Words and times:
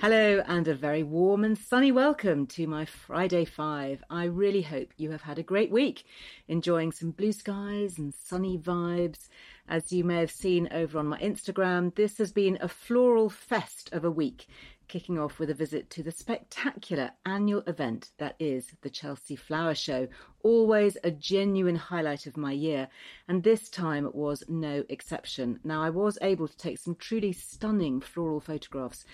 Hello, 0.00 0.42
and 0.46 0.66
a 0.66 0.74
very 0.74 1.02
warm 1.02 1.44
and 1.44 1.58
sunny 1.58 1.92
welcome 1.92 2.46
to 2.46 2.66
my 2.66 2.86
Friday 2.86 3.44
Five. 3.44 4.02
I 4.08 4.24
really 4.24 4.62
hope 4.62 4.94
you 4.96 5.10
have 5.10 5.20
had 5.20 5.38
a 5.38 5.42
great 5.42 5.70
week, 5.70 6.04
enjoying 6.48 6.90
some 6.90 7.10
blue 7.10 7.32
skies 7.32 7.98
and 7.98 8.14
sunny 8.14 8.56
vibes. 8.56 9.28
As 9.68 9.92
you 9.92 10.02
may 10.02 10.20
have 10.20 10.30
seen 10.30 10.70
over 10.72 10.98
on 10.98 11.06
my 11.06 11.18
Instagram, 11.18 11.94
this 11.96 12.16
has 12.16 12.32
been 12.32 12.56
a 12.62 12.66
floral 12.66 13.28
fest 13.28 13.90
of 13.92 14.02
a 14.02 14.10
week, 14.10 14.46
kicking 14.90 15.20
off 15.20 15.38
with 15.38 15.48
a 15.50 15.54
visit 15.54 15.88
to 15.88 16.02
the 16.02 16.10
spectacular 16.10 17.12
annual 17.24 17.62
event 17.68 18.10
that 18.18 18.34
is 18.40 18.72
the 18.82 18.90
Chelsea 18.90 19.36
Flower 19.36 19.72
Show. 19.72 20.08
Always 20.42 20.96
a 21.04 21.12
genuine 21.12 21.76
highlight 21.76 22.26
of 22.26 22.36
my 22.36 22.50
year, 22.50 22.88
and 23.28 23.40
this 23.40 23.68
time 23.68 24.10
was 24.12 24.42
no 24.48 24.82
exception. 24.88 25.60
Now, 25.62 25.80
I 25.80 25.90
was 25.90 26.18
able 26.22 26.48
to 26.48 26.56
take 26.56 26.78
some 26.78 26.96
truly 26.96 27.32
stunning 27.32 28.00
floral 28.00 28.40
photographs, 28.40 29.04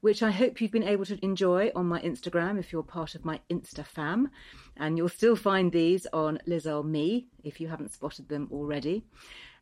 which 0.00 0.22
I 0.22 0.30
hope 0.30 0.58
you've 0.58 0.72
been 0.72 0.82
able 0.82 1.04
to 1.04 1.22
enjoy 1.22 1.70
on 1.74 1.84
my 1.84 2.00
Instagram 2.00 2.58
if 2.58 2.72
you're 2.72 2.82
part 2.82 3.14
of 3.14 3.26
my 3.26 3.38
Insta 3.50 3.84
fam. 3.84 4.30
And 4.78 4.96
you'll 4.96 5.10
still 5.10 5.36
find 5.36 5.70
these 5.70 6.06
on 6.14 6.38
Lizelle 6.48 6.82
Me 6.84 7.26
if 7.44 7.60
you 7.60 7.68
haven't 7.68 7.92
spotted 7.92 8.30
them 8.30 8.48
already. 8.50 9.04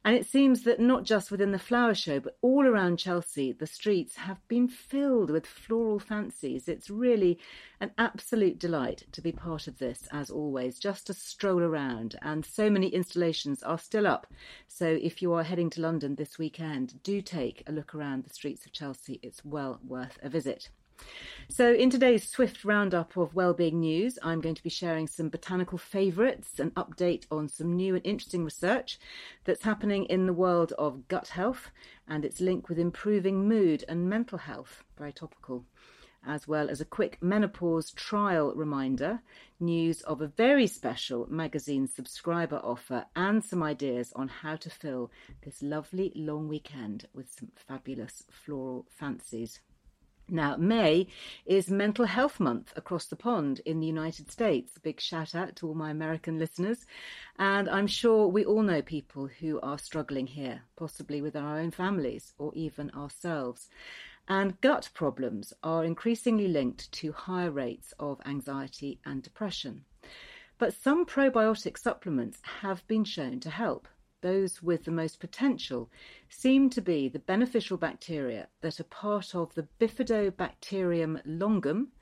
And 0.07 0.15
it 0.15 0.27
seems 0.27 0.65
that 0.65 0.81
not 0.81 1.05
just 1.05 1.31
within 1.31 1.53
the 1.53 1.59
flower 1.59 1.95
show, 1.95 2.21
but 2.21 2.37
all 2.43 2.67
around 2.67 2.99
Chelsea, 2.99 3.53
the 3.53 3.67
streets 3.67 4.17
have 4.17 4.47
been 4.49 4.69
filled 4.69 5.31
with 5.31 5.47
floral 5.47 5.99
fancies. 5.99 6.69
It's 6.69 6.91
really 6.91 7.39
an 7.81 7.91
absolute 7.97 8.59
delight 8.59 9.05
to 9.13 9.23
be 9.23 9.33
part 9.33 9.67
of 9.67 9.79
this, 9.79 10.07
as 10.13 10.29
always, 10.29 10.79
just 10.79 11.07
to 11.07 11.15
stroll 11.15 11.63
around. 11.63 12.17
And 12.21 12.45
so 12.45 12.69
many 12.69 12.89
installations 12.89 13.63
are 13.63 13.79
still 13.79 14.07
up. 14.07 14.27
So 14.69 14.87
if 14.87 15.23
you 15.23 15.33
are 15.33 15.43
heading 15.43 15.71
to 15.71 15.81
London 15.81 16.17
this 16.17 16.39
weekend, 16.39 17.03
do 17.03 17.23
take 17.23 17.63
a 17.67 17.73
look 17.73 17.95
around 17.95 18.25
the 18.25 18.35
streets 18.35 18.67
of 18.67 18.73
Chelsea. 18.73 19.21
It's 19.23 19.43
well 19.43 19.81
worth 19.83 20.19
a 20.23 20.29
visit. 20.29 20.69
So, 21.49 21.75
in 21.75 21.91
today's 21.91 22.27
swift 22.27 22.65
roundup 22.65 23.17
of 23.17 23.35
wellbeing 23.35 23.79
news, 23.79 24.19
I'm 24.23 24.41
going 24.41 24.55
to 24.55 24.63
be 24.63 24.71
sharing 24.71 25.07
some 25.07 25.29
botanical 25.29 25.77
favourites, 25.77 26.59
an 26.59 26.71
update 26.71 27.27
on 27.31 27.49
some 27.49 27.77
new 27.77 27.95
and 27.95 28.05
interesting 28.07 28.45
research 28.45 28.99
that's 29.45 29.63
happening 29.63 30.07
in 30.07 30.27
the 30.27 30.33
world 30.33 30.73
of 30.79 31.07
gut 31.07 31.29
health 31.29 31.71
and 32.09 32.25
its 32.25 32.41
link 32.41 32.69
with 32.69 32.79
improving 32.79 33.47
mood 33.47 33.85
and 33.89 34.09
mental 34.09 34.39
health, 34.39 34.85
very 34.97 35.13
topical, 35.13 35.67
as 36.27 36.49
well 36.49 36.71
as 36.71 36.81
a 36.81 36.87
quick 36.87 37.23
menopause 37.23 37.93
trial 37.93 38.55
reminder, 38.55 39.21
news 39.61 40.01
of 40.03 40.23
a 40.23 40.27
very 40.27 40.67
special 40.67 41.27
magazine 41.31 41.87
subscriber 41.87 42.57
offer, 42.65 43.05
and 43.15 43.45
some 43.45 43.63
ideas 43.63 44.13
on 44.17 44.29
how 44.29 44.57
to 44.57 44.71
fill 44.71 45.11
this 45.45 45.63
lovely 45.63 46.11
long 46.17 46.49
weekend 46.49 47.07
with 47.13 47.31
some 47.31 47.51
fabulous 47.55 48.25
floral 48.31 48.87
fancies. 48.89 49.61
Now, 50.29 50.57
May 50.57 51.09
is 51.45 51.71
Mental 51.71 52.07
Health 52.07 52.41
Month 52.41 52.73
across 52.77 53.05
the 53.07 53.17
pond 53.17 53.61
in 53.67 53.81
the 53.81 53.87
United 53.87 54.31
States. 54.31 54.75
A 54.75 54.81
big 54.81 54.99
shout 54.99 55.35
out 55.35 55.55
to 55.57 55.69
all 55.69 55.75
my 55.75 55.91
American 55.91 56.39
listeners. 56.39 56.87
And 57.39 57.69
I'm 57.69 57.87
sure 57.87 58.27
we 58.27 58.43
all 58.43 58.63
know 58.63 58.81
people 58.81 59.27
who 59.27 59.61
are 59.61 59.79
struggling 59.79 60.27
here, 60.27 60.63
possibly 60.77 61.21
with 61.21 61.37
our 61.37 61.59
own 61.59 61.71
families 61.71 62.33
or 62.39 62.55
even 62.55 62.91
ourselves. 62.93 63.69
And 64.27 64.59
gut 64.63 64.89
problems 64.95 65.53
are 65.63 65.85
increasingly 65.85 66.49
linked 66.49 66.91
to 66.93 67.13
higher 67.13 67.51
rates 67.51 67.93
of 67.99 68.23
anxiety 68.25 69.01
and 69.05 69.23
depression. 69.23 69.85
But 70.57 70.73
some 70.73 71.05
probiotic 71.05 71.77
supplements 71.77 72.39
have 72.61 72.87
been 72.87 73.05
shown 73.05 73.41
to 73.41 73.51
help 73.51 73.89
those 74.25 74.63
with 74.63 74.85
the 74.85 74.91
most 74.91 75.21
potential, 75.21 75.91
seem 76.31 76.71
to 76.71 76.81
be 76.81 77.09
the 77.09 77.19
beneficial 77.19 77.77
bacteria 77.77 78.49
that 78.63 78.81
are 78.81 78.85
part 78.85 79.35
of 79.35 79.55
the 79.55 79.69
Bifidobacterium 79.79 81.21
longum 81.27 81.93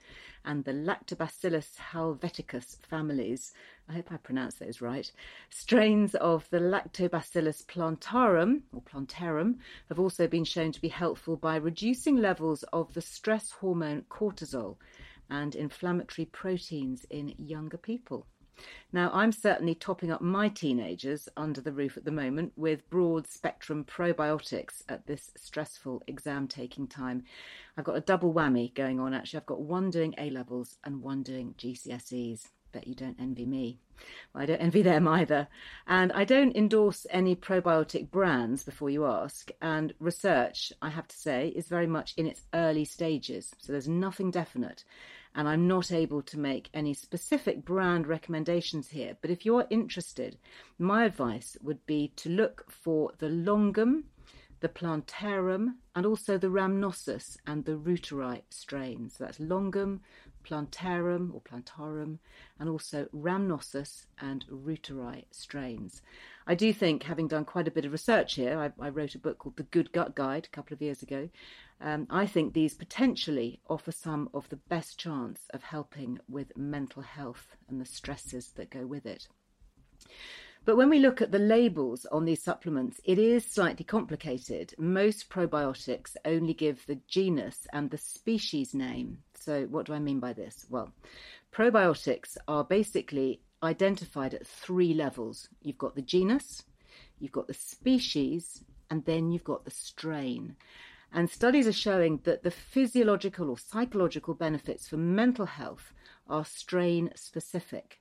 and 0.45 0.65
the 0.65 0.73
Lactobacillus 0.73 1.77
helveticus 1.77 2.77
families. 2.87 3.53
I 3.89 3.95
hope 3.95 4.13
I 4.13 4.19
pronounced 4.19 4.61
those 4.61 4.81
right. 4.81 5.11
Strains 5.51 6.15
of 6.15 6.49
the 6.51 6.61
Lactobacillus 6.61 7.67
plantarum 7.67 8.63
or 8.73 8.83
plantarum 8.83 9.59
have 9.89 9.99
also 9.99 10.29
been 10.29 10.45
shown 10.45 10.71
to 10.71 10.81
be 10.81 10.89
helpful 10.89 11.37
by 11.37 11.57
reducing 11.57 12.17
levels 12.17 12.63
of 12.73 12.95
the 12.95 13.03
stress 13.03 13.51
hormone 13.51 14.03
cortisol 14.09 14.77
and 15.29 15.57
inflammatory 15.57 16.27
proteins 16.27 17.05
in 17.11 17.35
younger 17.37 17.79
people. 17.79 18.27
Now, 18.93 19.11
I'm 19.13 19.33
certainly 19.33 19.75
topping 19.75 20.11
up 20.11 20.21
my 20.21 20.49
teenagers 20.49 21.29
under 21.37 21.61
the 21.61 21.73
roof 21.73 21.97
at 21.97 22.05
the 22.05 22.11
moment 22.11 22.53
with 22.57 22.89
broad 22.91 23.27
spectrum 23.27 23.85
probiotics 23.85 24.83
at 24.89 25.07
this 25.07 25.31
stressful 25.37 26.03
exam 26.07 26.47
taking 26.47 26.87
time. 26.87 27.25
I've 27.77 27.85
got 27.85 27.97
a 27.97 28.01
double 28.01 28.35
whammy 28.35 28.75
going 28.75 29.01
on 29.01 29.15
actually. 29.15 29.39
I've 29.39 29.47
got 29.47 29.63
one 29.63 29.91
doing 29.91 30.15
A 30.19 30.31
levels 30.31 30.77
and 30.85 31.03
one 31.03 31.23
doing 31.23 31.55
GCSEs. 31.59 32.49
Bet 32.73 32.87
you 32.87 32.95
don't 32.95 33.21
envy 33.21 33.45
me. 33.45 33.79
Well, 34.33 34.43
I 34.43 34.47
don't 34.47 34.61
envy 34.61 34.83
them 34.83 35.07
either. 35.07 35.49
And 35.87 36.11
I 36.13 36.25
don't 36.25 36.57
endorse 36.57 37.07
any 37.11 37.37
probiotic 37.37 38.11
brands 38.11 38.65
before 38.65 38.89
you 38.89 39.05
ask. 39.07 39.51
And 39.61 39.93
research, 39.99 40.73
I 40.81 40.89
have 40.89 41.07
to 41.09 41.17
say, 41.17 41.49
is 41.49 41.69
very 41.69 41.87
much 41.87 42.15
in 42.17 42.27
its 42.27 42.43
early 42.55 42.87
stages. 42.87 43.55
So 43.59 43.73
there's 43.73 43.89
nothing 43.89 44.31
definite 44.31 44.85
and 45.35 45.49
I'm 45.49 45.67
not 45.67 45.93
able 45.93 46.23
to 46.23 46.39
make 46.39 46.69
any 46.75 46.95
specific 46.95 47.65
brand 47.65 48.07
recommendations 48.07 48.91
here. 48.91 49.17
But 49.21 49.31
if 49.31 49.47
you're 49.47 49.67
interested, 49.71 50.37
my 50.79 51.05
advice 51.05 51.57
would 51.63 51.85
be 51.87 52.13
to 52.17 52.29
look 52.29 52.65
for 52.71 53.13
the 53.19 53.29
longum, 53.29 54.05
the 54.61 54.69
plantarum, 54.69 55.79
and 55.95 56.07
also 56.07 56.39
the 56.39 56.49
rhamnosus 56.49 57.37
and 57.47 57.65
the 57.65 57.73
reuteri 57.73 58.43
strains. 58.51 59.17
So 59.17 59.25
that's 59.25 59.41
longum, 59.41 60.01
plantarum 60.43 61.31
or 61.35 61.41
plantarum, 61.41 62.19
and 62.59 62.69
also 62.69 63.09
rhamnosus 63.15 64.07
and 64.21 64.45
reuteri 64.49 65.25
strains. 65.31 66.03
I 66.47 66.55
do 66.55 66.73
think, 66.73 67.05
having 67.05 67.29
done 67.29 67.45
quite 67.45 67.69
a 67.69 67.71
bit 67.71 67.85
of 67.85 67.93
research 67.93 68.35
here, 68.35 68.59
I, 68.59 68.85
I 68.85 68.89
wrote 68.89 69.15
a 69.15 69.19
book 69.19 69.39
called 69.39 69.57
The 69.57 69.63
Good 69.65 69.93
Gut 69.93 70.15
Guide 70.15 70.47
a 70.47 70.55
couple 70.55 70.75
of 70.75 70.83
years 70.83 71.03
ago. 71.03 71.29
Um, 71.81 72.07
I 72.11 72.27
think 72.27 72.53
these 72.53 72.75
potentially 72.75 73.61
offer 73.69 73.93
some 73.93 74.29
of 74.35 74.49
the 74.49 74.57
best 74.57 74.99
chance 74.99 75.41
of 75.51 75.63
helping 75.63 76.19
with 76.29 76.57
mental 76.57 77.03
health 77.03 77.57
and 77.69 77.81
the 77.81 77.85
stresses 77.85 78.53
that 78.57 78.71
go 78.71 78.87
with 78.87 79.07
it. 79.07 79.29
But 80.65 80.77
when 80.77 80.91
we 80.91 81.01
look 81.01 81.21
at 81.21 81.33
the 81.33 81.41
labels 81.41 82.07
on 82.07 82.25
these 82.25 82.41
supplements, 82.43 83.01
it 83.05 83.19
is 83.19 83.45
slightly 83.45 83.85
complicated. 83.85 84.75
Most 84.79 85.29
probiotics 85.29 86.17
only 86.25 86.55
give 86.55 86.87
the 86.87 87.01
genus 87.09 87.67
and 87.73 87.91
the 87.91 87.99
species 87.99 88.73
name. 88.73 89.19
So, 89.45 89.65
what 89.65 89.87
do 89.87 89.93
I 89.95 89.99
mean 89.99 90.21
by 90.21 90.33
this? 90.33 90.67
Well, 90.71 90.93
probiotics 91.53 92.37
are 92.47 92.63
basically 92.63 93.41
identified 93.61 94.35
at 94.35 94.47
three 94.47 94.95
levels 94.95 95.49
you've 95.63 95.79
got 95.79 95.97
the 95.97 96.03
genus, 96.03 96.63
you've 97.19 97.33
got 97.33 97.49
the 97.49 97.55
species, 97.55 98.65
and 98.89 99.05
then 99.05 99.33
you've 99.33 99.43
got 99.43 99.65
the 99.65 99.73
strain. 99.73 100.55
And 101.13 101.29
studies 101.29 101.67
are 101.67 101.73
showing 101.73 102.21
that 102.23 102.45
the 102.45 102.53
physiological 102.53 103.51
or 103.51 103.59
psychological 103.59 104.35
benefits 104.35 104.87
for 104.87 104.97
mental 104.97 105.47
health 105.47 105.93
are 106.29 106.45
strain 106.45 107.11
specific. 107.17 107.99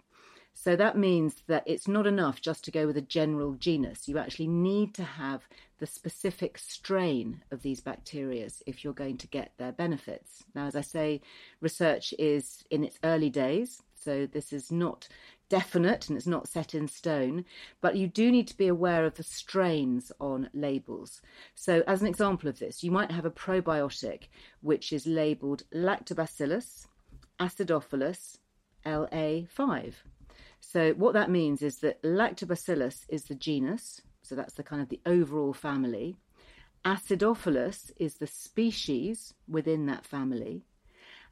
So 0.54 0.76
that 0.76 0.96
means 0.96 1.42
that 1.48 1.64
it's 1.66 1.88
not 1.88 2.06
enough 2.06 2.40
just 2.40 2.64
to 2.66 2.72
go 2.72 2.86
with 2.86 2.98
a 2.98 3.02
general 3.02 3.54
genus. 3.54 4.08
You 4.08 4.20
actually 4.20 4.48
need 4.48 4.94
to 4.96 5.04
have 5.04 5.48
the 5.82 5.88
specific 5.88 6.60
strain 6.60 7.42
of 7.50 7.64
these 7.64 7.82
bacteria 7.82 8.48
if 8.68 8.84
you're 8.84 8.94
going 8.94 9.18
to 9.18 9.28
get 9.28 9.52
their 9.58 9.72
benefits. 9.72 10.44
Now, 10.54 10.68
as 10.68 10.76
I 10.76 10.82
say, 10.82 11.22
research 11.60 12.14
is 12.20 12.64
in 12.70 12.84
its 12.84 13.00
early 13.04 13.32
days, 13.32 13.82
so 13.96 14.28
this 14.28 14.54
is 14.54 14.72
not 14.72 15.08
definite 15.50 16.08
and 16.08 16.16
it's 16.16 16.28
not 16.28 16.48
set 16.48 16.76
in 16.76 16.88
stone, 16.88 17.46
but 17.82 17.96
you 17.96 18.08
do 18.08 18.32
need 18.32 18.48
to 18.50 18.58
be 18.58 18.68
aware 18.68 19.06
of 19.06 19.16
the 19.16 19.24
strains 19.24 20.12
on 20.22 20.52
labels. 20.54 21.20
So, 21.56 21.82
as 21.88 22.02
an 22.02 22.08
example 22.08 22.48
of 22.48 22.60
this, 22.60 22.84
you 22.84 22.92
might 22.92 23.10
have 23.10 23.26
a 23.26 23.32
probiotic 23.32 24.28
which 24.62 24.94
is 24.94 25.08
labeled 25.08 25.64
Lactobacillus 25.74 26.86
acidophilus 27.40 28.38
LA5. 28.86 29.94
So, 30.60 30.94
what 30.94 31.16
that 31.16 31.32
means 31.32 31.64
is 31.64 31.80
that 31.80 32.04
Lactobacillus 32.04 33.06
is 33.10 33.24
the 33.24 33.36
genus, 33.36 34.02
so 34.32 34.36
that's 34.38 34.54
the 34.54 34.64
kind 34.64 34.82
of 34.82 34.88
the 34.88 35.02
overall 35.06 35.52
family. 35.52 36.16
Acidophilus 36.86 37.92
is 37.98 38.14
the 38.14 38.28
species 38.28 39.34
within 39.46 39.88
that 39.88 40.06
family. 40.06 40.64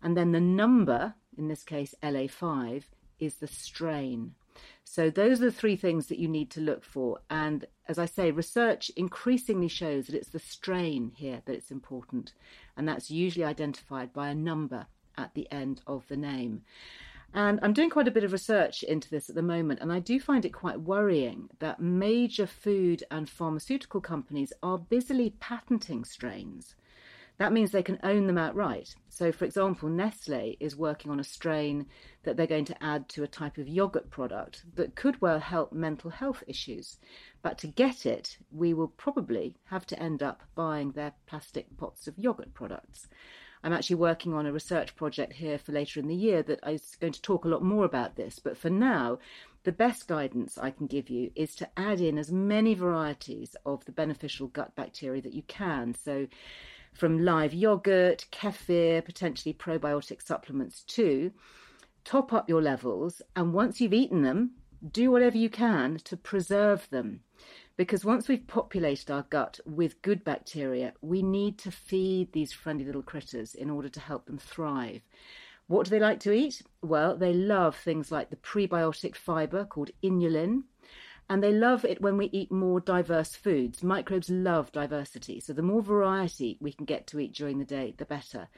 And 0.03 0.17
then 0.17 0.33
the 0.33 0.41
number, 0.41 1.13
in 1.37 1.47
this 1.47 1.63
case 1.63 1.95
LA5, 2.03 2.83
is 3.17 3.35
the 3.35 3.47
strain. 3.47 4.35
So 4.83 5.09
those 5.09 5.41
are 5.41 5.45
the 5.45 5.51
three 5.53 5.77
things 5.77 6.07
that 6.07 6.19
you 6.19 6.27
need 6.27 6.51
to 6.51 6.59
look 6.59 6.83
for. 6.83 7.19
And 7.29 7.63
as 7.87 7.97
I 7.97 8.05
say, 8.05 8.31
research 8.31 8.91
increasingly 8.97 9.69
shows 9.69 10.07
that 10.07 10.15
it's 10.15 10.27
the 10.27 10.37
strain 10.37 11.13
here 11.15 11.41
that 11.45 11.55
it's 11.55 11.71
important. 11.71 12.33
And 12.75 12.85
that's 12.85 13.09
usually 13.09 13.45
identified 13.45 14.11
by 14.11 14.27
a 14.27 14.35
number 14.35 14.87
at 15.17 15.35
the 15.35 15.49
end 15.53 15.79
of 15.87 16.05
the 16.09 16.17
name. 16.17 16.63
And 17.33 17.59
I'm 17.61 17.73
doing 17.73 17.91
quite 17.91 18.07
a 18.07 18.11
bit 18.11 18.23
of 18.23 18.31
research 18.31 18.81
into 18.81 19.09
this 19.09 19.29
at 19.29 19.35
the 19.35 19.41
moment, 19.41 19.81
and 19.81 19.91
I 19.93 19.99
do 19.99 20.19
find 20.19 20.45
it 20.45 20.49
quite 20.49 20.81
worrying 20.81 21.49
that 21.59 21.79
major 21.79 22.47
food 22.47 23.03
and 23.11 23.29
pharmaceutical 23.29 24.01
companies 24.01 24.51
are 24.63 24.79
busily 24.79 25.35
patenting 25.39 26.05
strains. 26.05 26.75
That 27.39 27.53
means 27.53 27.71
they 27.71 27.83
can 27.83 27.99
own 28.03 28.27
them 28.27 28.37
outright. 28.37 28.95
So, 29.07 29.31
for 29.31 29.45
example, 29.45 29.87
Nestle 29.87 30.57
is 30.59 30.75
working 30.75 31.09
on 31.09 31.21
a 31.21 31.23
strain 31.23 31.85
that 32.23 32.35
they're 32.35 32.45
going 32.45 32.65
to 32.65 32.83
add 32.83 33.07
to 33.09 33.23
a 33.23 33.27
type 33.27 33.57
of 33.57 33.69
yogurt 33.69 34.09
product 34.09 34.65
that 34.75 34.95
could 34.95 35.21
well 35.21 35.39
help 35.39 35.71
mental 35.71 36.09
health 36.09 36.43
issues. 36.47 36.97
But 37.41 37.57
to 37.59 37.67
get 37.67 38.05
it, 38.05 38.37
we 38.51 38.73
will 38.73 38.89
probably 38.89 39.55
have 39.65 39.85
to 39.87 39.99
end 40.03 40.21
up 40.21 40.43
buying 40.53 40.91
their 40.91 41.13
plastic 41.27 41.77
pots 41.77 42.07
of 42.07 42.19
yogurt 42.19 42.53
products. 42.53 43.07
I'm 43.63 43.73
actually 43.73 43.97
working 43.97 44.33
on 44.33 44.45
a 44.45 44.53
research 44.53 44.95
project 44.95 45.33
here 45.33 45.57
for 45.57 45.73
later 45.73 45.99
in 45.99 46.07
the 46.07 46.15
year 46.15 46.41
that 46.43 46.59
is 46.67 46.95
going 46.99 47.13
to 47.13 47.21
talk 47.21 47.43
a 47.43 47.49
lot 47.49 47.63
more 47.63 47.83
about 47.83 48.15
this. 48.15 48.39
But 48.39 48.57
for 48.57 48.69
now, 48.69 49.19
the 49.63 49.71
best 49.71 50.07
guidance 50.07 50.57
I 50.57 50.71
can 50.71 50.87
give 50.87 51.09
you 51.09 51.31
is 51.35 51.55
to 51.55 51.69
add 51.75 51.99
in 51.99 52.17
as 52.17 52.31
many 52.31 52.73
varieties 52.73 53.55
of 53.65 53.83
the 53.85 53.91
beneficial 53.91 54.47
gut 54.47 54.75
bacteria 54.75 55.21
that 55.21 55.33
you 55.33 55.43
can. 55.43 55.93
So, 55.93 56.27
from 56.93 57.23
live 57.23 57.53
yogurt, 57.53 58.25
kefir, 58.31 59.03
potentially 59.03 59.53
probiotic 59.53 60.21
supplements 60.25 60.81
too. 60.83 61.31
Top 62.03 62.33
up 62.33 62.49
your 62.49 62.61
levels, 62.61 63.21
and 63.35 63.53
once 63.53 63.79
you've 63.79 63.93
eaten 63.93 64.23
them, 64.23 64.51
do 64.91 65.11
whatever 65.11 65.37
you 65.37 65.49
can 65.49 65.97
to 66.05 66.17
preserve 66.17 66.89
them. 66.89 67.21
Because 67.79 68.03
once 68.03 68.27
we've 68.27 68.45
populated 68.45 69.09
our 69.09 69.25
gut 69.29 69.61
with 69.65 70.01
good 70.01 70.25
bacteria, 70.25 70.91
we 71.01 71.23
need 71.23 71.57
to 71.59 71.71
feed 71.71 72.33
these 72.33 72.51
friendly 72.51 72.83
little 72.83 73.01
critters 73.01 73.55
in 73.55 73.69
order 73.69 73.87
to 73.87 74.01
help 74.01 74.25
them 74.25 74.37
thrive. 74.37 75.01
What 75.67 75.85
do 75.85 75.91
they 75.91 75.99
like 76.01 76.19
to 76.19 76.33
eat? 76.33 76.61
Well, 76.81 77.15
they 77.15 77.31
love 77.31 77.77
things 77.77 78.11
like 78.11 78.31
the 78.31 78.35
prebiotic 78.35 79.15
fiber 79.15 79.63
called 79.63 79.91
inulin, 80.03 80.63
and 81.29 81.41
they 81.41 81.53
love 81.53 81.85
it 81.85 82.01
when 82.01 82.17
we 82.17 82.25
eat 82.33 82.51
more 82.51 82.81
diverse 82.81 83.33
foods. 83.33 83.81
Microbes 83.81 84.29
love 84.29 84.73
diversity, 84.73 85.39
so 85.39 85.53
the 85.53 85.61
more 85.61 85.81
variety 85.81 86.57
we 86.59 86.73
can 86.73 86.83
get 86.83 87.07
to 87.07 87.19
eat 87.21 87.33
during 87.33 87.59
the 87.59 87.63
day, 87.63 87.95
the 87.97 88.03
better. 88.03 88.49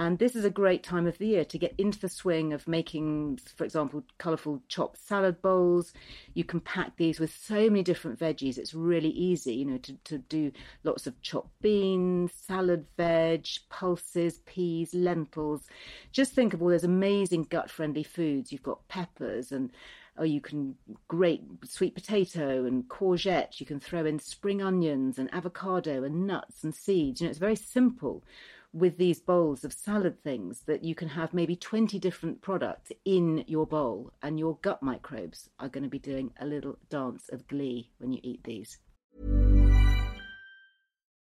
And 0.00 0.18
this 0.18 0.34
is 0.34 0.46
a 0.46 0.50
great 0.50 0.82
time 0.82 1.06
of 1.06 1.18
the 1.18 1.26
year 1.26 1.44
to 1.44 1.58
get 1.58 1.74
into 1.76 2.00
the 2.00 2.08
swing 2.08 2.54
of 2.54 2.66
making, 2.66 3.38
for 3.54 3.64
example, 3.64 4.02
colourful 4.16 4.62
chopped 4.66 4.96
salad 4.96 5.42
bowls. 5.42 5.92
You 6.32 6.42
can 6.42 6.60
pack 6.60 6.96
these 6.96 7.20
with 7.20 7.36
so 7.36 7.68
many 7.68 7.82
different 7.82 8.18
veggies. 8.18 8.56
It's 8.56 8.72
really 8.72 9.10
easy, 9.10 9.56
you 9.56 9.66
know, 9.66 9.76
to, 9.76 9.92
to 10.04 10.16
do 10.16 10.52
lots 10.84 11.06
of 11.06 11.20
chopped 11.20 11.60
beans, 11.60 12.32
salad 12.32 12.86
veg, 12.96 13.46
pulses, 13.68 14.38
peas, 14.46 14.94
lentils. 14.94 15.66
Just 16.12 16.32
think 16.32 16.54
of 16.54 16.62
all 16.62 16.70
those 16.70 16.82
amazing 16.82 17.42
gut 17.42 17.70
friendly 17.70 18.02
foods. 18.02 18.50
You've 18.50 18.62
got 18.62 18.88
peppers 18.88 19.52
and 19.52 19.70
or 20.16 20.24
you 20.24 20.40
can 20.40 20.76
grate 21.08 21.42
sweet 21.64 21.94
potato 21.94 22.64
and 22.64 22.88
courgette. 22.88 23.60
You 23.60 23.66
can 23.66 23.80
throw 23.80 24.06
in 24.06 24.18
spring 24.18 24.62
onions 24.62 25.18
and 25.18 25.32
avocado 25.32 26.04
and 26.04 26.26
nuts 26.26 26.64
and 26.64 26.74
seeds. 26.74 27.20
You 27.20 27.26
know, 27.26 27.30
it's 27.30 27.38
very 27.38 27.56
simple 27.56 28.22
with 28.72 28.98
these 28.98 29.20
bowls 29.20 29.64
of 29.64 29.72
salad 29.72 30.22
things 30.22 30.62
that 30.66 30.84
you 30.84 30.94
can 30.94 31.08
have 31.08 31.34
maybe 31.34 31.56
20 31.56 31.98
different 31.98 32.40
products 32.40 32.92
in 33.04 33.44
your 33.46 33.66
bowl, 33.66 34.12
and 34.22 34.38
your 34.38 34.58
gut 34.62 34.82
microbes 34.82 35.48
are 35.58 35.68
going 35.68 35.84
to 35.84 35.90
be 35.90 35.98
doing 35.98 36.30
a 36.40 36.46
little 36.46 36.76
dance 36.88 37.28
of 37.30 37.46
glee 37.48 37.90
when 37.98 38.12
you 38.12 38.20
eat 38.22 38.44
these. 38.44 38.78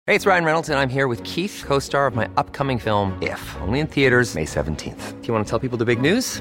Hey, 0.07 0.15
it's 0.15 0.27
Ryan 0.27 0.45
Reynolds, 0.45 0.69
and 0.69 0.79
I'm 0.79 0.89
here 0.89 1.09
with 1.09 1.23
Keith, 1.25 1.65
co 1.67 1.79
star 1.79 2.07
of 2.07 2.15
my 2.15 2.29
upcoming 2.37 2.79
film, 2.79 3.17
If, 3.21 3.57
only 3.61 3.81
in 3.81 3.87
theaters, 3.87 4.35
May 4.35 4.45
17th. 4.45 5.21
Do 5.21 5.27
you 5.27 5.35
want 5.35 5.47
to 5.47 5.51
tell 5.51 5.59
people 5.59 5.79
the 5.79 5.85
big 5.85 6.01
news? 6.01 6.41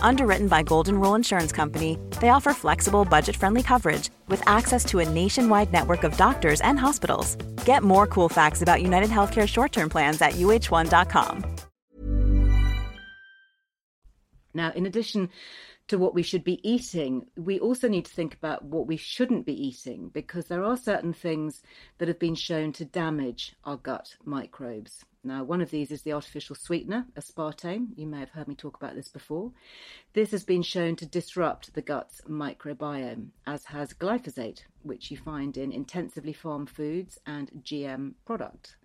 Underwritten 0.00 0.48
by 0.48 0.62
Golden 0.62 1.00
Rule 1.00 1.14
Insurance 1.14 1.52
Company, 1.52 1.98
they 2.20 2.30
offer 2.30 2.52
flexible, 2.52 3.04
budget 3.04 3.36
friendly 3.36 3.62
coverage 3.62 4.10
with 4.28 4.42
access 4.48 4.84
to 4.86 4.98
a 4.98 5.08
nationwide 5.08 5.72
network 5.72 6.04
of 6.04 6.16
doctors 6.16 6.60
and 6.62 6.78
hospitals. 6.78 7.36
Get 7.64 7.82
more 7.82 8.06
cool 8.06 8.28
facts 8.28 8.62
about 8.62 8.82
United 8.82 9.10
Healthcare 9.10 9.48
short 9.48 9.72
term 9.72 9.88
plans 9.88 10.20
at 10.20 10.32
uh1.com. 10.32 11.44
Now, 14.52 14.72
in 14.72 14.86
addition 14.86 15.30
to 15.88 15.98
what 15.98 16.14
we 16.14 16.22
should 16.22 16.44
be 16.44 16.60
eating, 16.68 17.26
we 17.36 17.58
also 17.58 17.88
need 17.88 18.04
to 18.04 18.12
think 18.12 18.34
about 18.34 18.64
what 18.64 18.86
we 18.86 18.96
shouldn't 18.96 19.44
be 19.46 19.66
eating 19.66 20.08
because 20.08 20.46
there 20.46 20.64
are 20.64 20.76
certain 20.76 21.12
things 21.12 21.62
that 21.98 22.08
have 22.08 22.18
been 22.18 22.36
shown 22.36 22.72
to 22.74 22.84
damage 22.84 23.54
our 23.64 23.76
gut 23.76 24.16
microbes. 24.24 25.04
Now, 25.22 25.44
one 25.44 25.60
of 25.60 25.70
these 25.70 25.90
is 25.90 26.02
the 26.02 26.14
artificial 26.14 26.56
sweetener, 26.56 27.06
aspartame. 27.14 27.88
You 27.94 28.06
may 28.06 28.20
have 28.20 28.30
heard 28.30 28.48
me 28.48 28.54
talk 28.54 28.76
about 28.76 28.94
this 28.94 29.08
before. 29.08 29.52
This 30.14 30.30
has 30.30 30.44
been 30.44 30.62
shown 30.62 30.96
to 30.96 31.06
disrupt 31.06 31.74
the 31.74 31.82
gut's 31.82 32.22
microbiome, 32.22 33.28
as 33.46 33.66
has 33.66 33.92
glyphosate, 33.92 34.62
which 34.82 35.10
you 35.10 35.18
find 35.18 35.58
in 35.58 35.72
intensively 35.72 36.32
farmed 36.32 36.70
foods 36.70 37.18
and 37.26 37.50
GM 37.62 38.14
product 38.24 38.76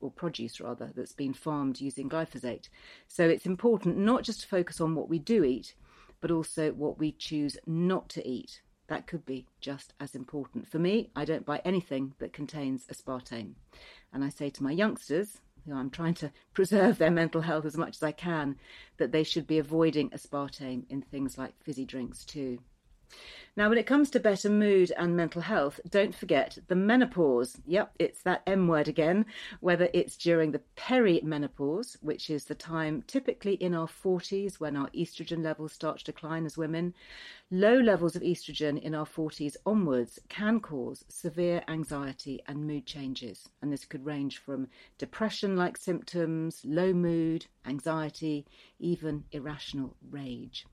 or 0.00 0.10
produce 0.10 0.60
rather, 0.60 0.90
that's 0.94 1.12
been 1.12 1.34
farmed 1.34 1.80
using 1.80 2.08
glyphosate. 2.08 2.68
So 3.08 3.28
it's 3.28 3.46
important 3.46 3.96
not 3.96 4.22
just 4.22 4.42
to 4.42 4.48
focus 4.48 4.80
on 4.80 4.94
what 4.94 5.08
we 5.08 5.18
do 5.18 5.44
eat, 5.44 5.74
but 6.20 6.30
also 6.30 6.72
what 6.72 6.98
we 6.98 7.12
choose 7.12 7.56
not 7.66 8.08
to 8.10 8.26
eat. 8.26 8.60
That 8.88 9.06
could 9.06 9.24
be 9.24 9.46
just 9.60 9.94
as 9.98 10.14
important. 10.14 10.68
For 10.68 10.78
me, 10.78 11.10
I 11.16 11.24
don't 11.24 11.46
buy 11.46 11.60
anything 11.64 12.14
that 12.18 12.32
contains 12.32 12.86
aspartame. 12.86 13.54
And 14.12 14.22
I 14.22 14.28
say 14.28 14.48
to 14.50 14.62
my 14.62 14.70
youngsters, 14.70 15.40
you 15.66 15.72
know, 15.72 15.78
I'm 15.78 15.90
trying 15.90 16.14
to 16.14 16.32
preserve 16.54 16.98
their 16.98 17.10
mental 17.10 17.40
health 17.40 17.64
as 17.64 17.76
much 17.76 17.96
as 17.96 18.02
I 18.02 18.12
can, 18.12 18.56
that 18.98 19.12
they 19.12 19.24
should 19.24 19.46
be 19.46 19.58
avoiding 19.58 20.10
aspartame 20.10 20.84
in 20.88 21.02
things 21.02 21.36
like 21.36 21.54
fizzy 21.62 21.84
drinks 21.84 22.24
too. 22.24 22.60
Now, 23.58 23.70
when 23.70 23.78
it 23.78 23.86
comes 23.86 24.10
to 24.10 24.20
better 24.20 24.50
mood 24.50 24.92
and 24.98 25.16
mental 25.16 25.40
health, 25.40 25.80
don't 25.88 26.14
forget 26.14 26.58
the 26.68 26.74
menopause. 26.74 27.56
Yep, 27.64 27.94
it's 27.98 28.20
that 28.22 28.42
M 28.46 28.68
word 28.68 28.86
again, 28.86 29.24
whether 29.60 29.88
it's 29.94 30.18
during 30.18 30.52
the 30.52 30.60
perimenopause, 30.76 31.96
which 32.02 32.28
is 32.28 32.44
the 32.44 32.54
time 32.54 33.02
typically 33.06 33.54
in 33.54 33.72
our 33.72 33.86
40s 33.86 34.60
when 34.60 34.76
our 34.76 34.90
estrogen 34.90 35.42
levels 35.42 35.72
start 35.72 36.00
to 36.00 36.04
decline 36.04 36.44
as 36.44 36.58
women. 36.58 36.92
Low 37.50 37.78
levels 37.78 38.14
of 38.14 38.20
estrogen 38.20 38.78
in 38.78 38.94
our 38.94 39.06
40s 39.06 39.56
onwards 39.64 40.18
can 40.28 40.60
cause 40.60 41.06
severe 41.08 41.62
anxiety 41.66 42.42
and 42.46 42.66
mood 42.66 42.84
changes. 42.84 43.48
And 43.62 43.72
this 43.72 43.86
could 43.86 44.04
range 44.04 44.36
from 44.36 44.68
depression 44.98 45.56
like 45.56 45.78
symptoms, 45.78 46.60
low 46.62 46.92
mood, 46.92 47.46
anxiety, 47.64 48.44
even 48.78 49.24
irrational 49.32 49.96
rage. 50.10 50.66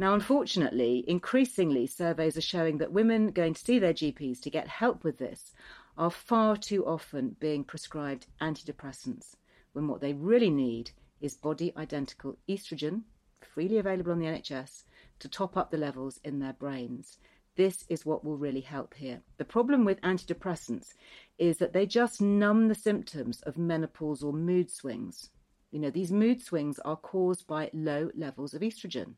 Now, 0.00 0.14
unfortunately, 0.14 1.04
increasingly, 1.08 1.88
surveys 1.88 2.36
are 2.36 2.40
showing 2.40 2.78
that 2.78 2.92
women 2.92 3.32
going 3.32 3.54
to 3.54 3.64
see 3.64 3.80
their 3.80 3.92
GPs 3.92 4.40
to 4.42 4.50
get 4.50 4.68
help 4.68 5.02
with 5.02 5.18
this 5.18 5.52
are 5.96 6.10
far 6.10 6.56
too 6.56 6.86
often 6.86 7.34
being 7.40 7.64
prescribed 7.64 8.26
antidepressants 8.40 9.34
when 9.72 9.88
what 9.88 10.00
they 10.00 10.12
really 10.12 10.50
need 10.50 10.92
is 11.20 11.34
body 11.34 11.72
identical 11.76 12.38
estrogen, 12.48 13.02
freely 13.40 13.78
available 13.78 14.12
on 14.12 14.20
the 14.20 14.26
NHS, 14.26 14.84
to 15.18 15.28
top 15.28 15.56
up 15.56 15.70
the 15.70 15.76
levels 15.76 16.20
in 16.22 16.38
their 16.38 16.52
brains. 16.52 17.18
This 17.56 17.84
is 17.88 18.06
what 18.06 18.24
will 18.24 18.36
really 18.36 18.60
help 18.60 18.94
here. 18.94 19.20
The 19.36 19.44
problem 19.44 19.84
with 19.84 20.00
antidepressants 20.02 20.94
is 21.38 21.58
that 21.58 21.72
they 21.72 21.86
just 21.86 22.20
numb 22.20 22.68
the 22.68 22.74
symptoms 22.76 23.40
of 23.42 23.56
menopausal 23.56 24.32
mood 24.32 24.70
swings. 24.70 25.30
You 25.72 25.80
know, 25.80 25.90
these 25.90 26.12
mood 26.12 26.40
swings 26.40 26.78
are 26.80 26.96
caused 26.96 27.48
by 27.48 27.70
low 27.72 28.10
levels 28.14 28.54
of 28.54 28.62
estrogen. 28.62 29.14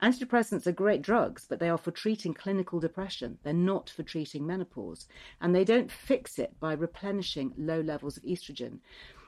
Antidepressants 0.00 0.66
are 0.66 0.72
great 0.72 1.02
drugs, 1.02 1.44
but 1.48 1.58
they 1.58 1.68
are 1.68 1.78
for 1.78 1.90
treating 1.90 2.32
clinical 2.32 2.78
depression. 2.78 3.38
They're 3.42 3.52
not 3.52 3.90
for 3.90 4.04
treating 4.04 4.46
menopause. 4.46 5.08
And 5.40 5.52
they 5.52 5.64
don't 5.64 5.90
fix 5.90 6.38
it 6.38 6.58
by 6.60 6.74
replenishing 6.74 7.52
low 7.56 7.80
levels 7.80 8.16
of 8.16 8.22
estrogen. 8.22 8.78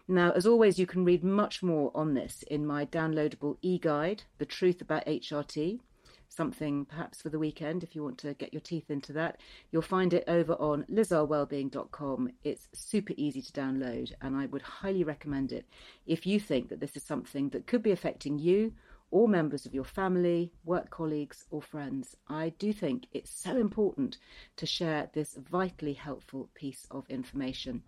Now, 0.06 0.30
as 0.30 0.46
always, 0.46 0.78
you 0.78 0.86
can 0.86 1.04
read 1.04 1.24
much 1.24 1.62
more 1.62 1.90
on 1.94 2.14
this 2.14 2.44
in 2.48 2.66
my 2.66 2.86
downloadable 2.86 3.56
e 3.62 3.78
guide, 3.78 4.22
The 4.38 4.46
Truth 4.46 4.80
About 4.80 5.06
HRT. 5.06 5.80
Something 6.28 6.84
perhaps 6.84 7.20
for 7.20 7.30
the 7.30 7.40
weekend 7.40 7.82
if 7.82 7.96
you 7.96 8.04
want 8.04 8.18
to 8.18 8.34
get 8.34 8.52
your 8.52 8.60
teeth 8.60 8.90
into 8.90 9.12
that. 9.14 9.40
You'll 9.72 9.82
find 9.82 10.14
it 10.14 10.22
over 10.28 10.52
on 10.54 10.84
lizearlewellbeing.com. 10.84 12.30
It's 12.44 12.68
super 12.72 13.14
easy 13.16 13.42
to 13.42 13.52
download, 13.52 14.12
and 14.22 14.36
I 14.36 14.46
would 14.46 14.62
highly 14.62 15.02
recommend 15.02 15.50
it 15.50 15.66
if 16.06 16.28
you 16.28 16.38
think 16.38 16.68
that 16.68 16.78
this 16.78 16.96
is 16.96 17.02
something 17.02 17.48
that 17.48 17.66
could 17.66 17.82
be 17.82 17.90
affecting 17.90 18.38
you 18.38 18.72
or 19.10 19.28
members 19.28 19.66
of 19.66 19.74
your 19.74 19.84
family, 19.84 20.52
work 20.64 20.90
colleagues, 20.90 21.44
or 21.50 21.60
friends. 21.60 22.16
I 22.28 22.50
do 22.58 22.72
think 22.72 23.06
it's 23.12 23.30
so 23.30 23.56
important 23.56 24.18
to 24.56 24.66
share 24.66 25.10
this 25.12 25.34
vitally 25.34 25.94
helpful 25.94 26.48
piece 26.54 26.86
of 26.90 27.08
information. 27.08 27.82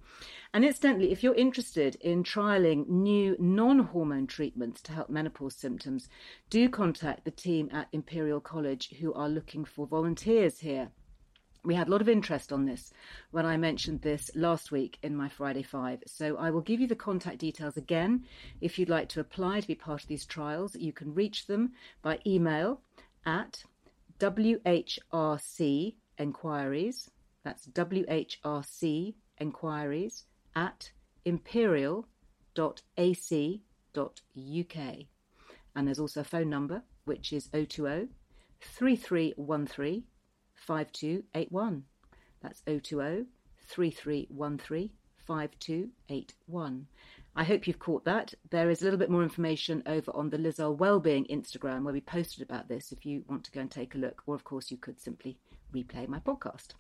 And 0.53 0.65
incidentally, 0.65 1.13
if 1.13 1.23
you're 1.23 1.35
interested 1.35 1.97
in 1.97 2.25
trialing 2.25 2.89
new 2.89 3.37
non 3.39 3.79
hormone 3.79 4.27
treatments 4.27 4.83
to 4.83 4.93
help 4.93 5.11
menopause 5.11 5.55
symptoms, 5.55 6.09
do 6.51 6.69
contact 6.69 7.25
the 7.25 7.31
team 7.31 7.69
at 7.73 7.89
Imperial 7.93 8.41
College 8.41 8.95
who 9.01 9.13
are 9.15 9.29
looking 9.29 9.65
for 9.65 9.87
volunteers 9.87 10.59
here 10.61 10.91
we 11.65 11.75
had 11.75 11.89
a 11.89 11.91
lot 11.91 12.01
of 12.01 12.09
interest 12.09 12.53
on 12.53 12.65
this 12.65 12.93
when 13.31 13.47
I 13.47 13.57
mentioned 13.57 14.03
this 14.03 14.31
last 14.35 14.73
week 14.73 14.99
in 15.03 15.17
my 15.17 15.29
Friday 15.29 15.63
Five. 15.63 16.03
So 16.07 16.37
I 16.37 16.51
will 16.51 16.61
give 16.61 16.81
you 16.81 16.89
the 16.89 16.97
contact 16.97 17.39
details 17.39 17.77
again. 17.77 18.25
If 18.61 18.79
you'd 18.79 18.89
like 18.89 19.09
to 19.11 19.21
apply 19.21 19.61
to 19.61 19.67
be 19.67 19.75
part 19.75 20.03
of 20.03 20.09
these 20.09 20.27
trials, 20.27 20.75
you 20.75 20.93
can 20.93 21.15
reach 21.15 21.47
them 21.47 21.73
by 22.03 22.19
email 22.27 22.81
at 23.25 23.63
WHRC 24.19 25.95
enquiries. 26.19 27.11
That's 27.45 27.67
WHRC 27.69 29.15
enquiries 29.39 30.25
at 30.57 30.91
imperial.ac.uk. 31.25 32.07
And 35.75 35.87
there's 35.87 35.99
also 35.99 36.21
a 36.21 36.25
phone 36.25 36.51
number, 36.51 36.83
which 37.05 37.33
is 37.33 37.49
020 37.49 38.09
3313 38.61 40.05
5281. 40.67 41.85
That's 42.41 42.63
020 42.63 43.27
3313 43.69 44.91
5281. 45.27 46.87
I 47.35 47.45
hope 47.45 47.67
you've 47.67 47.79
caught 47.79 48.05
that. 48.05 48.35
There 48.51 48.69
is 48.69 48.83
a 48.83 48.85
little 48.85 48.99
bit 48.99 49.11
more 49.11 49.23
information 49.23 49.83
over 49.87 50.11
on 50.15 50.29
the 50.29 50.39
Liz 50.39 50.61
Earle 50.61 50.77
Wellbeing 50.77 51.27
Instagram 51.31 51.85
where 51.85 51.95
we 51.95 52.01
posted 52.01 52.43
about 52.43 52.69
this 52.69 52.93
if 52.93 53.07
you 53.07 53.25
want 53.29 53.45
to 53.45 53.53
go 53.53 53.61
and 53.61 53.71
take 53.71 53.95
a 53.95 53.99
look, 53.99 54.23
or 54.27 54.35
of 54.35 54.45
course 54.45 54.71
you 54.71 54.77
could 54.77 55.01
simply 55.01 55.39
replay 55.75 56.07
my 56.07 56.19
podcast. 56.19 56.75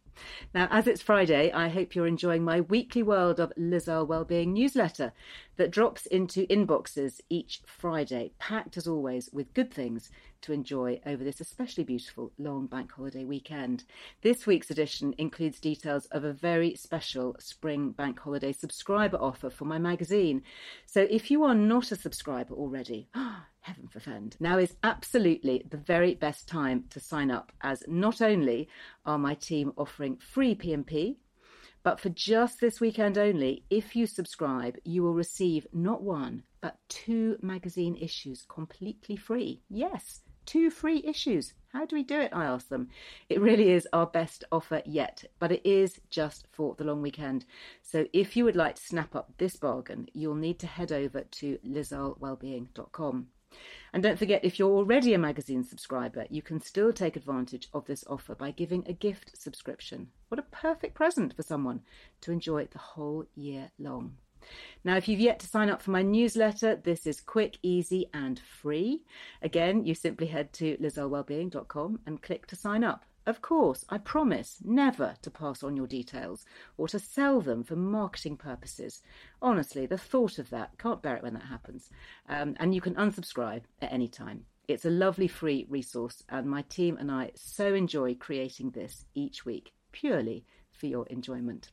Now, 0.54 0.68
as 0.70 0.86
it's 0.86 1.00
Friday, 1.00 1.50
I 1.52 1.68
hope 1.68 1.94
you're 1.94 2.06
enjoying 2.06 2.44
my 2.44 2.60
weekly 2.60 3.02
World 3.02 3.40
of 3.40 3.52
Liz 3.56 3.88
Earle 3.88 4.06
Wellbeing 4.06 4.52
newsletter 4.52 5.12
that 5.56 5.70
drops 5.70 6.04
into 6.04 6.46
inboxes 6.48 7.20
each 7.30 7.62
Friday, 7.64 8.32
packed 8.38 8.76
as 8.76 8.86
always 8.86 9.30
with 9.32 9.54
good 9.54 9.72
things 9.72 10.10
to 10.42 10.52
enjoy 10.52 11.00
over 11.06 11.24
this 11.24 11.40
especially 11.40 11.84
beautiful 11.84 12.32
long 12.38 12.66
bank 12.66 12.92
holiday 12.92 13.24
weekend. 13.24 13.84
This 14.20 14.46
week's 14.46 14.70
edition 14.70 15.14
includes 15.18 15.58
details 15.58 16.06
of 16.06 16.24
a 16.24 16.32
very 16.32 16.74
special 16.74 17.36
spring 17.38 17.90
bank 17.90 18.18
holiday 18.18 18.52
subscriber 18.52 19.16
offer 19.16 19.50
for 19.50 19.64
my 19.64 19.78
magazine. 19.78 20.42
So 20.86 21.06
if 21.10 21.30
you 21.30 21.44
are 21.44 21.54
not 21.54 21.92
a 21.92 21.96
subscriber 21.96 22.54
already, 22.54 23.08
heaven 23.60 23.88
forfend, 23.88 24.36
now 24.40 24.58
is 24.58 24.74
absolutely 24.82 25.64
the 25.70 25.76
very 25.76 26.14
best 26.14 26.48
time 26.48 26.84
to 26.90 27.00
sign 27.00 27.30
up, 27.30 27.52
as 27.60 27.82
not 27.88 28.20
only 28.20 28.68
are 29.06 29.18
my 29.18 29.34
team 29.34 29.72
offering 29.76 30.16
free 30.16 30.54
P&P, 30.54 31.18
but 31.82 31.98
for 31.98 32.10
just 32.10 32.60
this 32.60 32.80
weekend 32.80 33.18
only, 33.18 33.64
if 33.68 33.96
you 33.96 34.06
subscribe, 34.06 34.76
you 34.84 35.02
will 35.02 35.14
receive 35.14 35.66
not 35.72 36.02
one, 36.02 36.44
but 36.60 36.78
two 36.88 37.36
magazine 37.42 37.96
issues 37.96 38.44
completely 38.48 39.16
free. 39.16 39.62
Yes, 39.68 40.20
two 40.46 40.70
free 40.70 41.02
issues. 41.04 41.54
How 41.72 41.86
do 41.86 41.96
we 41.96 42.02
do 42.02 42.20
it? 42.20 42.32
I 42.34 42.44
ask 42.44 42.68
them. 42.68 42.88
It 43.28 43.40
really 43.40 43.70
is 43.70 43.88
our 43.92 44.06
best 44.06 44.44
offer 44.52 44.82
yet, 44.84 45.24
but 45.38 45.52
it 45.52 45.62
is 45.64 46.00
just 46.10 46.46
for 46.52 46.74
the 46.74 46.84
long 46.84 47.00
weekend. 47.00 47.46
So 47.82 48.06
if 48.12 48.36
you 48.36 48.44
would 48.44 48.56
like 48.56 48.74
to 48.74 48.82
snap 48.82 49.14
up 49.14 49.32
this 49.38 49.56
bargain, 49.56 50.08
you'll 50.12 50.34
need 50.34 50.58
to 50.58 50.66
head 50.66 50.92
over 50.92 51.22
to 51.22 51.58
lizearlewellbeing.com. 51.66 53.28
And 53.92 54.02
don't 54.02 54.18
forget, 54.18 54.44
if 54.44 54.58
you're 54.58 54.70
already 54.70 55.14
a 55.14 55.18
magazine 55.18 55.64
subscriber, 55.64 56.26
you 56.30 56.42
can 56.42 56.60
still 56.60 56.92
take 56.92 57.16
advantage 57.16 57.68
of 57.74 57.86
this 57.86 58.04
offer 58.06 58.34
by 58.34 58.50
giving 58.50 58.84
a 58.86 58.92
gift 58.92 59.36
subscription. 59.36 60.08
What 60.28 60.38
a 60.38 60.42
perfect 60.42 60.94
present 60.94 61.34
for 61.34 61.42
someone 61.42 61.82
to 62.22 62.32
enjoy 62.32 62.66
the 62.70 62.78
whole 62.78 63.26
year 63.34 63.70
long. 63.78 64.16
Now, 64.84 64.96
if 64.96 65.08
you've 65.08 65.20
yet 65.20 65.38
to 65.40 65.46
sign 65.46 65.70
up 65.70 65.82
for 65.82 65.90
my 65.90 66.02
newsletter, 66.02 66.76
this 66.76 67.06
is 67.06 67.20
quick, 67.20 67.58
easy, 67.62 68.08
and 68.12 68.38
free. 68.38 69.02
Again, 69.42 69.84
you 69.84 69.94
simply 69.94 70.26
head 70.26 70.52
to 70.54 70.76
lizearlewellbeing.com 70.78 72.00
and 72.06 72.22
click 72.22 72.46
to 72.48 72.56
sign 72.56 72.84
up. 72.84 73.04
Of 73.24 73.40
course, 73.40 73.84
I 73.88 73.98
promise 73.98 74.58
never 74.64 75.14
to 75.22 75.30
pass 75.30 75.62
on 75.62 75.76
your 75.76 75.86
details 75.86 76.44
or 76.76 76.88
to 76.88 76.98
sell 76.98 77.40
them 77.40 77.62
for 77.62 77.76
marketing 77.76 78.36
purposes. 78.36 79.00
Honestly, 79.40 79.86
the 79.86 79.96
thought 79.96 80.38
of 80.38 80.50
that, 80.50 80.76
can't 80.78 81.02
bear 81.02 81.16
it 81.16 81.22
when 81.22 81.34
that 81.34 81.44
happens. 81.44 81.88
Um, 82.28 82.56
and 82.58 82.74
you 82.74 82.80
can 82.80 82.96
unsubscribe 82.96 83.62
at 83.80 83.92
any 83.92 84.08
time. 84.08 84.46
It's 84.66 84.84
a 84.84 84.90
lovely 84.90 85.28
free 85.28 85.66
resource, 85.68 86.22
and 86.28 86.48
my 86.48 86.62
team 86.62 86.96
and 86.96 87.10
I 87.10 87.30
so 87.36 87.74
enjoy 87.74 88.14
creating 88.14 88.70
this 88.70 89.04
each 89.14 89.44
week 89.44 89.72
purely 89.92 90.44
for 90.72 90.86
your 90.86 91.06
enjoyment. 91.06 91.70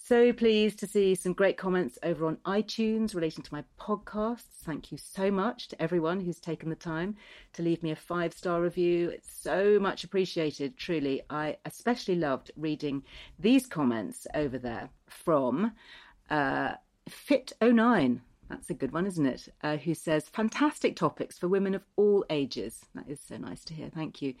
So 0.00 0.32
pleased 0.32 0.78
to 0.78 0.86
see 0.86 1.14
some 1.14 1.34
great 1.34 1.58
comments 1.58 1.98
over 2.02 2.26
on 2.26 2.36
iTunes 2.46 3.14
relating 3.14 3.44
to 3.44 3.52
my 3.52 3.62
podcasts. 3.78 4.44
Thank 4.64 4.90
you 4.90 4.96
so 4.96 5.30
much 5.30 5.68
to 5.68 5.82
everyone 5.82 6.20
who's 6.20 6.40
taken 6.40 6.70
the 6.70 6.76
time 6.76 7.16
to 7.52 7.62
leave 7.62 7.82
me 7.82 7.90
a 7.90 7.96
five 7.96 8.32
star 8.32 8.62
review. 8.62 9.10
It's 9.10 9.30
so 9.30 9.78
much 9.78 10.04
appreciated, 10.04 10.78
truly. 10.78 11.22
I 11.28 11.58
especially 11.66 12.14
loved 12.14 12.52
reading 12.56 13.02
these 13.38 13.66
comments 13.66 14.26
over 14.34 14.56
there 14.56 14.88
from 15.08 15.72
uh, 16.30 16.74
Fit09. 17.10 18.20
That's 18.48 18.70
a 18.70 18.74
good 18.74 18.92
one, 18.92 19.06
isn't 19.06 19.26
it? 19.26 19.48
Uh, 19.62 19.76
who 19.76 19.94
says, 19.94 20.28
fantastic 20.28 20.96
topics 20.96 21.38
for 21.38 21.48
women 21.48 21.74
of 21.74 21.84
all 21.96 22.24
ages. 22.30 22.80
That 22.94 23.08
is 23.08 23.20
so 23.20 23.36
nice 23.36 23.62
to 23.64 23.74
hear. 23.74 23.90
Thank 23.94 24.22
you. 24.22 24.34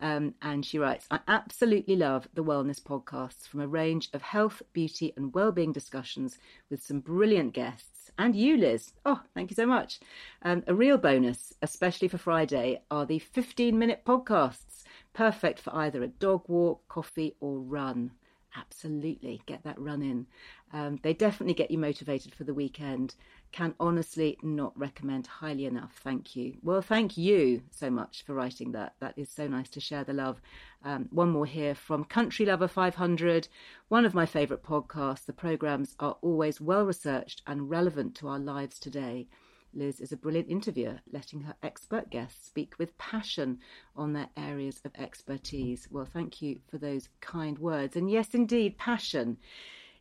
Um, 0.00 0.34
and 0.40 0.64
she 0.64 0.78
writes, 0.78 1.06
I 1.10 1.20
absolutely 1.28 1.96
love 1.96 2.28
the 2.32 2.44
wellness 2.44 2.80
podcasts 2.80 3.46
from 3.46 3.60
a 3.60 3.68
range 3.68 4.08
of 4.14 4.22
health, 4.22 4.62
beauty, 4.72 5.12
and 5.16 5.34
well-being 5.34 5.72
discussions 5.72 6.38
with 6.70 6.82
some 6.82 7.00
brilliant 7.00 7.52
guests. 7.52 8.10
And 8.18 8.34
you, 8.34 8.56
Liz. 8.56 8.92
Oh, 9.04 9.22
thank 9.34 9.50
you 9.50 9.54
so 9.54 9.66
much. 9.66 10.00
Um, 10.42 10.64
a 10.66 10.74
real 10.74 10.96
bonus, 10.96 11.52
especially 11.60 12.08
for 12.08 12.18
Friday, 12.18 12.82
are 12.90 13.04
the 13.04 13.18
15 13.18 13.78
minute 13.78 14.04
podcasts, 14.06 14.84
perfect 15.12 15.60
for 15.60 15.74
either 15.76 16.02
a 16.02 16.08
dog 16.08 16.44
walk, 16.48 16.88
coffee, 16.88 17.36
or 17.40 17.58
run 17.58 18.12
absolutely 18.56 19.40
get 19.46 19.62
that 19.64 19.78
run 19.78 20.02
in. 20.02 20.26
Um, 20.72 20.98
they 21.02 21.14
definitely 21.14 21.54
get 21.54 21.70
you 21.70 21.78
motivated 21.78 22.34
for 22.34 22.44
the 22.44 22.54
weekend. 22.54 23.14
Can 23.52 23.74
honestly 23.80 24.38
not 24.42 24.78
recommend 24.78 25.26
highly 25.26 25.66
enough. 25.66 25.98
Thank 26.04 26.36
you. 26.36 26.56
Well, 26.62 26.82
thank 26.82 27.16
you 27.16 27.62
so 27.70 27.90
much 27.90 28.22
for 28.22 28.34
writing 28.34 28.72
that. 28.72 28.94
That 29.00 29.18
is 29.18 29.28
so 29.28 29.48
nice 29.48 29.68
to 29.70 29.80
share 29.80 30.04
the 30.04 30.12
love. 30.12 30.40
Um, 30.84 31.08
one 31.10 31.30
more 31.30 31.46
here 31.46 31.74
from 31.74 32.04
Country 32.04 32.46
Lover 32.46 32.68
500, 32.68 33.48
one 33.88 34.04
of 34.04 34.14
my 34.14 34.24
favourite 34.24 34.62
podcasts. 34.62 35.24
The 35.24 35.32
programmes 35.32 35.96
are 35.98 36.16
always 36.22 36.60
well 36.60 36.84
researched 36.84 37.42
and 37.46 37.68
relevant 37.68 38.14
to 38.16 38.28
our 38.28 38.38
lives 38.38 38.78
today. 38.78 39.26
Liz 39.72 40.00
is 40.00 40.10
a 40.10 40.16
brilliant 40.16 40.48
interviewer, 40.48 41.00
letting 41.12 41.42
her 41.42 41.54
expert 41.62 42.10
guests 42.10 42.46
speak 42.46 42.78
with 42.78 42.98
passion 42.98 43.60
on 43.94 44.12
their 44.12 44.28
areas 44.36 44.80
of 44.84 44.92
expertise. 44.96 45.86
Well, 45.90 46.04
thank 46.04 46.42
you 46.42 46.60
for 46.68 46.78
those 46.78 47.08
kind 47.20 47.58
words. 47.58 47.94
And 47.94 48.10
yes, 48.10 48.34
indeed, 48.34 48.78
passion 48.78 49.38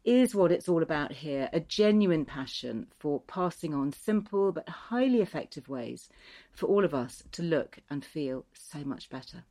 is 0.10 0.34
what 0.34 0.52
it's 0.52 0.68
all 0.68 0.82
about 0.82 1.12
here 1.12 1.48
a 1.54 1.60
genuine 1.60 2.26
passion 2.26 2.88
for 2.98 3.22
passing 3.28 3.76
on 3.76 3.94
simple 3.94 4.52
but 4.52 4.68
highly 4.68 5.22
effective 5.22 5.70
ways 5.70 6.10
for 6.52 6.66
all 6.66 6.84
of 6.84 6.96
us 6.96 7.22
to 7.32 7.44
look 7.44 7.78
and 7.92 8.04
feel 8.04 8.44
so 8.52 8.80
much 8.80 9.08
better. 9.12 9.44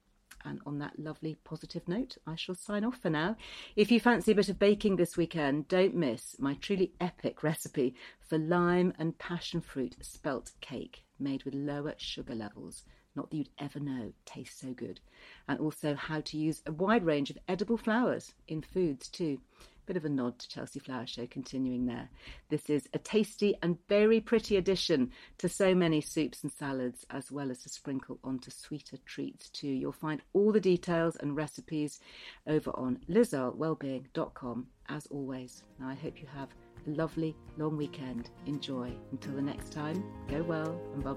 And 0.44 0.60
on 0.66 0.80
that 0.80 0.98
lovely 0.98 1.36
positive 1.44 1.86
note, 1.86 2.16
I 2.26 2.34
shall 2.34 2.56
sign 2.56 2.82
off 2.82 2.98
for 2.98 3.08
now. 3.08 3.36
If 3.76 3.92
you 3.92 4.00
fancy 4.00 4.32
a 4.32 4.34
bit 4.34 4.48
of 4.48 4.58
baking 4.58 4.96
this 4.96 5.16
weekend, 5.16 5.68
don't 5.68 5.94
miss 5.94 6.34
my 6.40 6.54
truly 6.54 6.92
epic 7.00 7.44
recipe 7.44 7.94
for 8.18 8.36
lime 8.36 8.92
and 8.98 9.16
passion 9.16 9.60
fruit 9.60 9.94
spelt 10.00 10.50
cake 10.60 11.04
made 11.20 11.44
with 11.44 11.54
lower 11.54 11.94
sugar 11.98 12.34
levels. 12.34 12.84
Not 13.14 13.30
that 13.30 13.36
you'd 13.36 13.50
ever 13.60 13.78
know, 13.78 14.12
tastes 14.24 14.60
so 14.60 14.72
good. 14.72 14.98
And 15.46 15.60
also 15.60 15.94
how 15.94 16.20
to 16.22 16.36
use 16.36 16.62
a 16.66 16.72
wide 16.72 17.04
range 17.04 17.30
of 17.30 17.38
edible 17.46 17.76
flowers 17.76 18.34
in 18.48 18.62
foods 18.62 19.08
too. 19.08 19.40
Bit 19.88 19.96
of 19.96 20.04
a 20.04 20.10
nod 20.10 20.38
to 20.38 20.48
Chelsea 20.50 20.80
Flower 20.80 21.06
Show 21.06 21.26
continuing 21.26 21.86
there. 21.86 22.10
This 22.50 22.68
is 22.68 22.86
a 22.92 22.98
tasty 22.98 23.54
and 23.62 23.78
very 23.88 24.20
pretty 24.20 24.56
addition 24.56 25.12
to 25.38 25.48
so 25.48 25.74
many 25.74 26.02
soups 26.02 26.42
and 26.42 26.52
salads, 26.52 27.06
as 27.08 27.32
well 27.32 27.50
as 27.50 27.62
to 27.62 27.70
sprinkle 27.70 28.18
onto 28.22 28.50
sweeter 28.50 28.98
treats 29.06 29.48
too. 29.48 29.68
You'll 29.68 29.92
find 29.92 30.20
all 30.34 30.52
the 30.52 30.60
details 30.60 31.16
and 31.16 31.34
recipes 31.34 32.00
over 32.46 32.70
on 32.72 32.98
lizearlewellbeing.com 33.08 34.66
as 34.90 35.06
always. 35.06 35.62
Now 35.80 35.88
I 35.88 35.94
hope 35.94 36.20
you 36.20 36.28
have 36.36 36.50
a 36.86 36.90
lovely 36.90 37.34
long 37.56 37.78
weekend. 37.78 38.28
Enjoy. 38.44 38.92
Until 39.12 39.36
the 39.36 39.42
next 39.42 39.72
time, 39.72 40.04
go 40.28 40.42
well 40.42 40.78
and 40.92 41.02
bye 41.02 41.14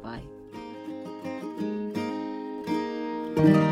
bye. 3.35 3.71